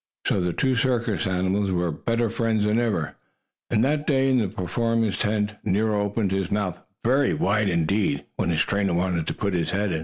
So 0.25 0.41
the 0.41 0.51
two 0.51 0.73
circus 0.73 1.27
animals 1.27 1.69
were 1.71 1.91
better 1.91 2.31
friends 2.31 2.65
than 2.65 2.79
ever, 2.79 3.13
and 3.69 3.83
that 3.85 4.07
day 4.07 4.31
in 4.31 4.39
the 4.39 4.47
performers' 4.47 5.15
tent 5.15 5.53
Nero 5.63 6.01
opened 6.01 6.31
his 6.31 6.49
mouth 6.49 6.81
very 7.05 7.35
wide 7.35 7.69
indeed 7.69 8.25
when 8.35 8.49
his 8.49 8.61
trainer 8.63 8.95
wanted 8.95 9.27
to 9.27 9.35
put 9.35 9.53
in 9.53 9.59
his 9.59 9.69
head. 9.69 9.91